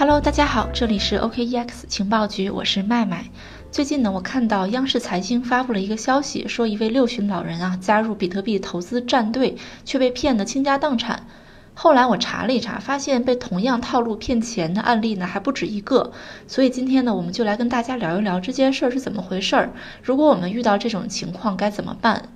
[0.00, 3.30] Hello，大家好，这里是 OKEX 情报局，我是麦麦。
[3.72, 11.26] 最近呢，我看到央视财经发布了一个消息，说一位六旬老人啊加入比特币投资战队，却被骗得倾家荡产。
[11.74, 16.12] 后来我查了一查，发现被同样套路骗钱的案例呢还不止一个。
[16.46, 19.72] 所以今天呢，我们就来跟大家聊一聊这件事儿是怎么回事儿。
[20.04, 22.28] 如果我们遇到这种情况该怎么办？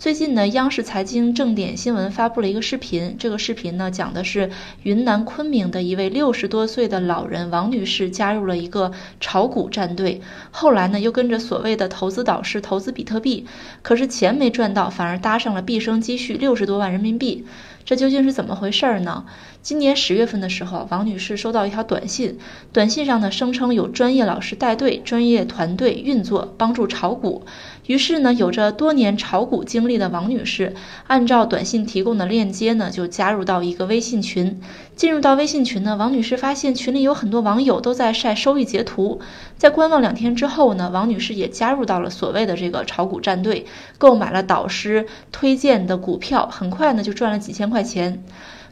[0.00, 3.16] 最近呢，央视财经正点新闻发布了一个视频。
[3.18, 4.50] 这个视频呢，讲的是
[4.82, 13.44] 云南昆明的一位六十多岁的老人王女士加入了一个炒股战队，后来呢，又跟着所谓的投资导师投资比特币，
[13.82, 17.44] 可是钱没赚到，反而搭上了毕生积蓄六十多万人民币。
[17.90, 19.24] 这究竟是怎么回事儿呢？
[19.62, 22.38] 今年十月份的时候，王女士收到一条短信，
[22.72, 27.42] 短信上呢声称有专业老师带队、专业团队运作，帮助炒股。
[27.86, 30.72] 于是呢，有着多年炒股经历的王女士，
[31.08, 34.60] 按照短信提供的链接呢，就加入到一个微信群。
[34.94, 39.20] 进入到微信群呢，王女士发现群里有很多网友都在晒收益截图。
[39.56, 43.66] 在观望两天之后呢，王女士也加入到了所谓的这个炒股战队，
[43.98, 48.22] 购买了导师推荐的股票，很快呢就赚了几千块钱。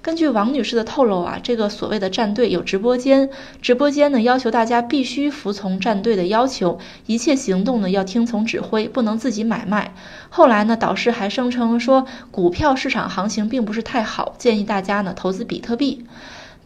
[0.01, 3.29] 根据王女士的透露啊，这个所谓的战队有直播间，
[3.61, 9.93] 直播间呢要求大家必须服从战队的要求，一切行动呢要听从指挥，不能自己买卖。
[10.31, 16.07] 后来呢，导师还声称说，股票市场行情并不是太好，建议大家呢投资比特币。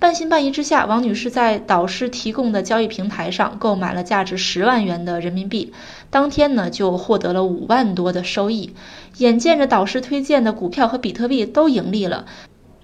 [0.02, 5.72] 半信半疑之下，王女士在导师提供的交易平台上购买了价值十万元的人民币，
[6.10, 8.74] 当天呢就获得了五万多的收益。
[9.18, 12.24] 眼见着导师推荐的股票和比特币都盈利了。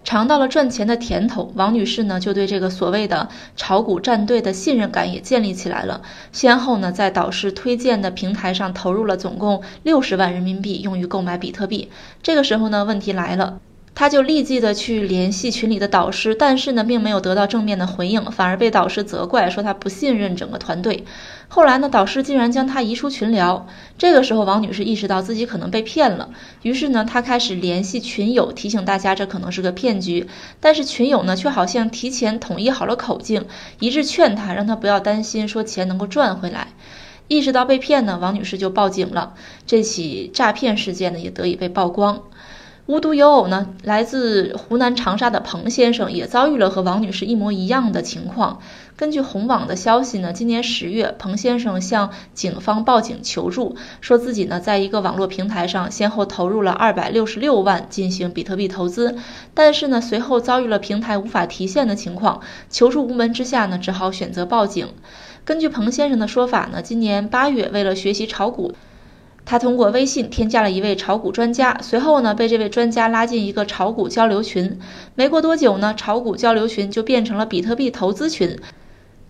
[0.04, 6.02] 尝到了赚钱的甜头，王女士呢就对这个所谓的炒股战队的信任感也建立起来了。
[6.30, 11.90] 先后呢在导师推荐的平台上投入了总共六十万人民币，用于购买比特币。
[12.22, 13.58] 这个时候呢问题来了。
[13.98, 21.04] 他就立即的去联系群里的导师，但是呢，并没有得到正面的回应，反而被导师责怪，说他不信任整个团队。
[21.48, 23.66] 后来呢，导师竟然将他移出群聊。
[23.98, 26.30] 这个时候，王女士意识到自己可能被骗了，
[26.62, 30.28] 于是呢，她开始联系群友，提醒大家这可能是个骗局。
[30.60, 33.46] 但是群友呢，却好像提前统一好了口径，
[33.80, 36.68] 一致劝她，让她不要担心，说钱能够赚回来。
[37.26, 39.34] 意识到被骗呢，王女士就报警了。
[39.66, 42.22] 这起诈骗事件呢，也得以被曝光。
[42.88, 48.60] 无独有偶呢，来自湖南长沙的彭先生也遭遇了和王女士一模一样的情况。
[48.96, 59.18] 根据红网的消息呢，今年十月，彭先生向警方报警求助，说自己呢在一个网络平台上先后投入了二百六十六万进行比特币投资，
[59.52, 62.40] 但是呢随后遭遇了平台无法提现的情况，
[62.70, 64.88] 求助无门之下呢，只好选择报警。
[65.44, 68.72] 根据彭先生的说法呢，今年八月为了学习炒股。
[69.50, 74.78] 他通过微信添加了一位炒股专家，随后呢，被这位专家拉进一个炒股交流群。
[75.14, 78.58] 没过多久呢，炒股交流群就变成了比特币投资群，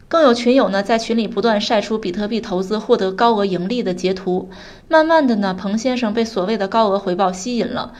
[0.08, 4.50] 更有群友呢在群里不断晒出比特币投资获得高额盈利的截图。
[4.88, 7.92] 慢慢的呢，彭先生被所谓的高额回报吸引了，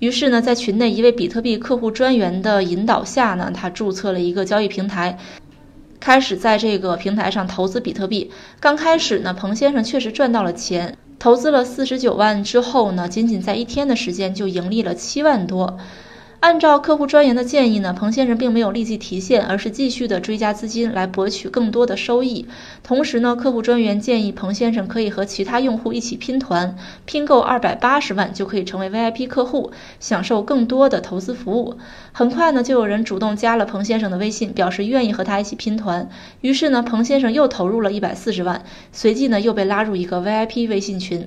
[0.00, 5.18] 于是呢，在群内一位比特币客户专员的引导下呢，他注册了一个交易平台，
[5.98, 8.30] 开始在这个平台上投资比特币。
[8.60, 10.98] 刚开始呢，彭先生确实赚到了钱。
[11.24, 15.78] 投资了四十九万之后呢，仅仅在一天的时间就盈利了七万多。
[16.44, 22.46] 按照客户专员的建议呢，彭先生并没有立即提现，而是继续的追加资金来博取更多的收益。
[22.82, 31.78] 同时呢，客户专员建议彭先生可以和其他用户一起拼团，拼够二百八十万就可以成为 VIP 客户，享受更多的投资服务。
[32.12, 36.10] 很快呢，就有人主动加了彭先生的微信，表示愿意和他一起拼团。
[36.42, 38.62] 于是呢，彭先生又投入了一百四十万，
[38.92, 41.26] 随即呢又被拉入一个 VIP 微信群。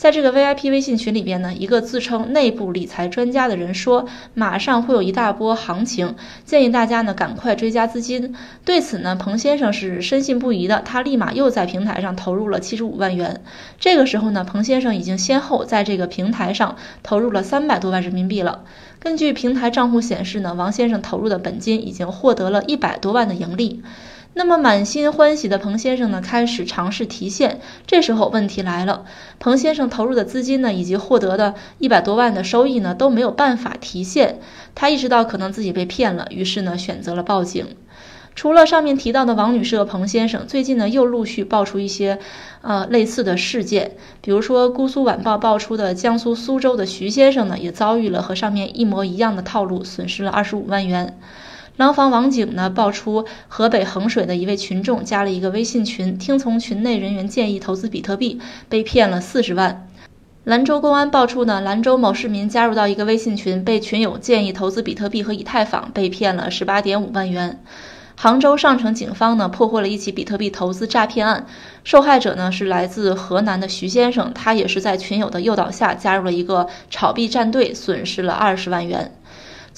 [0.00, 6.14] 在这个 VIP 微信群里边呢，一个自称内部理财专家的人说，马上会有一大波行情，
[6.46, 8.34] 建议大家呢赶快追加资金。
[8.64, 13.42] 对此呢，彭先生是深信不疑的，他立马又在平台上投入了七十五万元。
[13.78, 18.64] 这个时候呢，彭先生已经先后在这个平台上投入了三百多万人民币了。
[19.00, 23.82] 根据平台账户显示呢，王先生投入的本金已经获得了一百多万的盈利。
[24.32, 27.60] 那么满心欢喜的彭先生呢，开始尝试提现。
[27.86, 29.04] 这时候问题来了，
[29.40, 34.38] 彭先生投入的资金呢，以及获得的一百多万的收益呢，都没有办法提现。
[34.74, 37.66] 他意识到可能自己被骗了，于是呢，选择了报警。
[38.36, 42.20] 除了上面提到的王女士和彭先生，最近呢，又陆续爆出一些
[42.62, 51.18] 呃类似的事件，比如说姑苏晚报爆出的江苏苏州的徐先生呢，也遭遇了和上面一模一样的套路，损失了二十五万元。
[51.80, 58.38] 廊坊网警呢爆出河北衡水的一位群众加了一个微信群，听从群内人员建议投资比特币，
[58.68, 59.88] 被骗了四十万。
[60.44, 67.58] 兰州公安爆出呢，兰州某市民加入到一个微信群，被群友建议投资比特币和以太坊，被骗了十八点五万元。
[68.14, 71.46] 杭州上城警方呢破获了一起比特币投资诈骗案，
[71.82, 79.10] 受害者呢是来自河南的徐先生，他也是在群友的诱导下加入了一个炒币战队，损失了二十万元。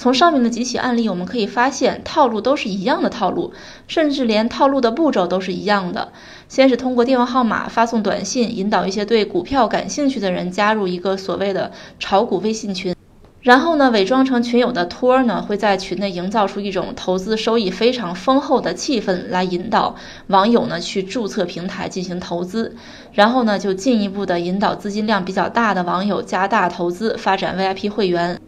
[0.03, 3.53] 从上面的几起案例，我们可以发现套路都是一样的套路，
[3.87, 6.11] 甚至连套路的步骤都是一样的。
[6.49, 12.93] 先是通过电话号码发送短信，引导一些对股票感兴趣的人加入一个所谓的炒股微信群。
[13.39, 19.95] 然后呢，伪装成群友的托儿呢，会在群内营造出一种投资收益非常丰厚的气氛，来引导
[20.27, 22.75] 网友呢去注册平台进行投资。
[23.13, 28.41] 然后呢，就进一步的引导资金量比较大的网友加大投资，发展 VIP 会员。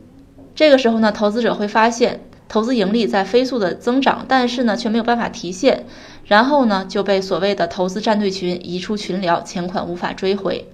[0.56, 5.86] 这个时候呢，投资者会发现投资盈利在飞速的增长，但是呢却没有办法提现，
[6.26, 10.70] 然后呢就被所谓的投资战队群移出群聊，钱款无法追回。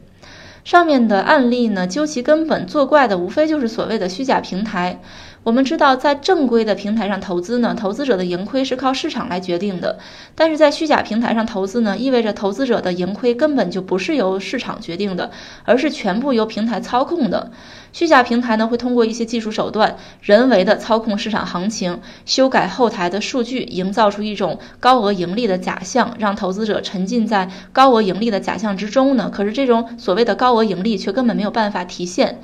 [0.63, 5.01] 上面的案例呢，究其根本，作怪的无非就是所谓的虚假平台。
[5.43, 9.97] 我们知道，在正规的平台上投资呢，投资者的盈亏是靠市场来决定的；
[10.35, 15.31] 但是在虚假平台上投资呢，意味着投资者的盈亏根本就不是由市场决定的，
[15.65, 17.49] 而是全部由平台操控的。
[17.91, 29.31] 虚假平台呢，会通过一些技术手段，人为的操控市场行情，修改后台的数据，营造出一种高额盈利的假象，让投资者沉浸在高额盈利的假象之中呢。
[29.33, 32.39] 可是这种所谓的高额盈利却根本没有办法提现。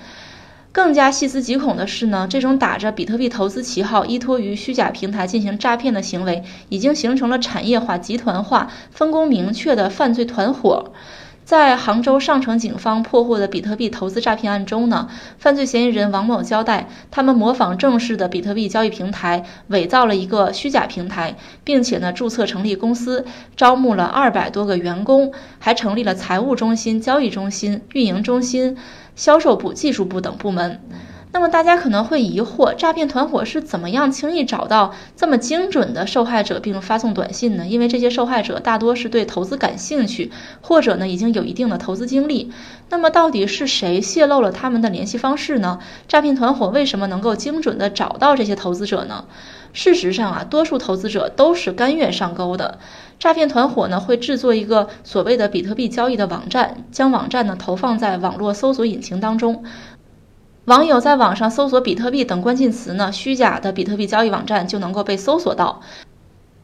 [0.78, 10.92] 更加细思极恐的是呢，这种打着比特币投资旗号，依托于虚假平台进行诈骗的行为，已经形成了产业化、集团化、分工明确的犯罪团伙。
[11.48, 15.08] 在杭州上城警方破获的比特币投资诈骗案中呢，
[15.38, 28.76] 犯罪嫌疑人王某交代，他们模仿正式的比特币交易平台，伪造了一个虚假平台，并且呢注册成立公司，招募了二百多个员工，还成立了财务中心、交易中心、运营中心。
[29.16, 30.82] 销售部、技术部等部门。
[31.38, 37.68] 那么大家可能会疑惑，诈骗团伙是怎么样轻易找到这么精准的受害者并发送短信呢？
[37.68, 40.32] 因为这些受害者大多是对投资感兴趣，
[40.62, 42.52] 或者呢已经有一定的投资经历。
[42.90, 45.78] 那么到底是谁泄露了他们的联系方式呢？
[46.08, 49.26] 诈骗团伙为什么能够精准的找到这些投资者呢？
[49.74, 52.80] 事实上啊，多数投资者都是甘愿上钩的。
[53.20, 59.64] 诈骗团伙呢会制作一个所谓的比特币交易的网站，将网站呢投放在网络搜索引擎当中。
[60.68, 65.80] 网友在网上搜索比特币等关键词呢，虚假的比特币交易网站就能够被搜索到。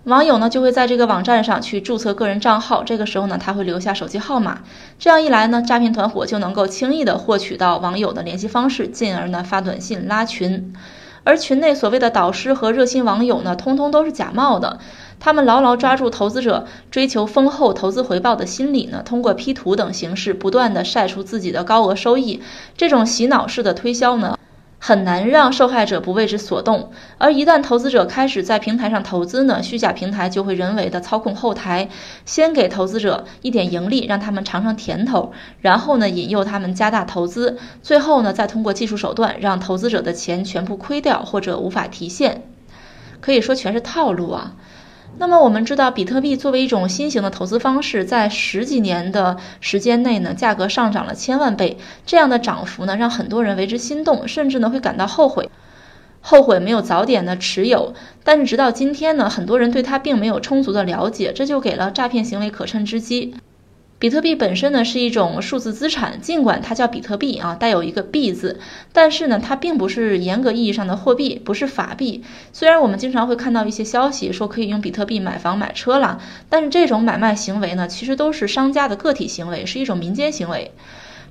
[0.04, 4.60] 网友呢就会在这个网站上去注册个人账号，这个时候呢他会留下手机号码。
[5.00, 10.74] 这样一来呢，诈骗团伙就能够轻易的获取到网友的联系方式，进而呢发短信拉群。
[11.24, 14.80] 而群内所谓的导师和热心网友呢，通通都是假冒的。
[15.24, 22.42] 他们牢牢抓住投资者追求丰厚投资回报的心理呢，通过 P 图等形式不断的晒出自己的高额收益。
[22.76, 24.38] 这种洗脑式的推销呢，
[24.80, 26.92] 很难让受害者不为之所动。
[27.20, 31.88] 而一旦投资者开始在平台上投资呢，虚假平台就会人为的操控后台，
[32.26, 35.32] 先给投资者一点盈利，让他们尝尝甜头，
[35.62, 42.42] 然后呢引诱他们加大投资，最后呢再通过技术手段让投资者的钱全部亏掉或者无法提现。
[43.22, 44.56] 可以说全是套路啊。
[45.16, 51.78] 那么我们知道，比特币作为一种新型的投资方式，在十几年的时间内呢，价格上涨了千万倍。
[52.06, 55.50] 这样的涨幅呢，让很多人为之心动，甚至呢会感到后悔，
[56.20, 57.94] 后悔没有早点的持有。
[58.24, 63.36] 但是直到今天呢，很多人对它并没有充足的了解，这就给了诈骗行为可乘之机。
[64.04, 68.60] 比特币本身呢是一种数字资产，尽管它叫比特币啊，带有一个币字，
[68.92, 72.22] 但是呢它并不是严格意义上的货币，不是法币。
[72.52, 80.72] 虽然我们经常会看到一些消息说可以用比特币买房买车了，但是这种买卖行为呢，其实都是商家的个体行为，是一种民间行为。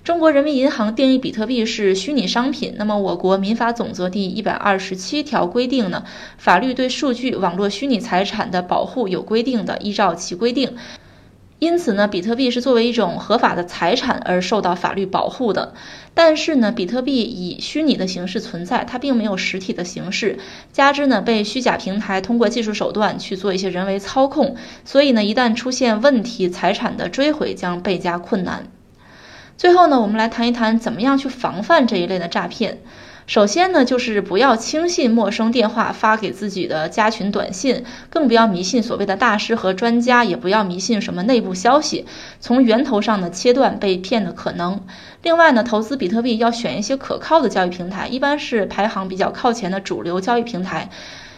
[0.03, 6.05] 中国人民银行定义比特币是虚拟商品，那么我国民法总则第一百二十七条规定呢，
[6.39, 10.75] 法律对数据网络虚拟财产的保护有规定的，依照其规定。
[11.63, 15.75] 因此呢，比特币是作为一种合法的财产而受到法律保护的。
[16.13, 20.41] 但是呢，比特币以虚拟的形式存在，它并没有实体的形式，
[20.73, 28.67] 加之呢被虚假平台通过技术手段去做一些人为操控，所以呢，一旦出现问题，财产的追回将倍加困难。
[29.57, 32.81] 最后呢，我们来谈一谈怎么样去防范这一类的诈骗。
[33.27, 42.05] 首先呢，就是不要轻信陌生电话发给自己的加群短信，更不要迷信所谓的大师和专家，也不要迷信什么内部消息，
[42.41, 44.81] 从源头上呢切断被骗的可能。
[45.23, 50.91] 另外呢，投资比特币要选一些可靠的交易平台，一般是排行比较靠前的主流交易平台，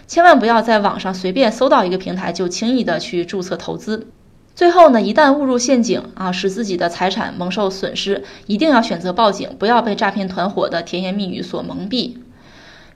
[0.07, 4.09] 千万不要在网上随便搜到一个平台就轻易的去注册投资。
[4.55, 12.19] 最后呢，一旦误入陷阱啊，使自己的财产蒙受损失，一定要选择报警，不要被诈骗团伙的甜言蜜语所蒙蔽。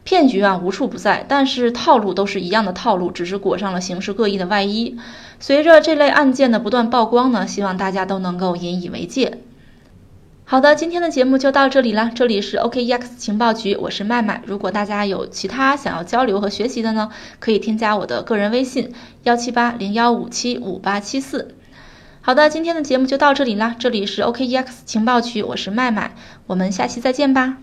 [0.05, 4.97] 骗局啊无处不在，但是套路都是一样的套路，只是裹上了形式各异的外衣。
[5.41, 9.38] 随着这类案件的不断曝光呢，希望大家都能够引以为戒。
[10.50, 12.11] 好的，今天的节目就到这里了。
[12.14, 14.40] 这里是 OKEX 情报局，我是麦麦。
[14.47, 21.55] 如果大家有其他想要交流和学习的呢，可以添加我的个人微信幺七八零幺五七五八七四。
[22.23, 23.76] 好的，今天的节目就到这里了。
[23.78, 26.14] 这里是 OKEX 情报局，我是麦麦，
[26.47, 27.59] 我们下期再见吧。